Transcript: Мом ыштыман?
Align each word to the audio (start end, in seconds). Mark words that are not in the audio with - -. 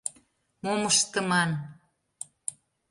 Мом 0.63 0.81
ыштыман? 0.89 1.49